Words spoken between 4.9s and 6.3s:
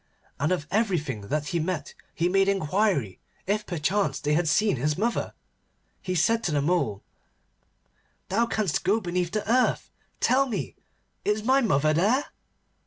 mother. He